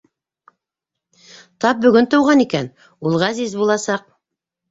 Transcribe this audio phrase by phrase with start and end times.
[1.65, 2.71] Тап бөгөн тыуған икән,
[3.09, 4.09] ул Ғәзиз буласаҡ!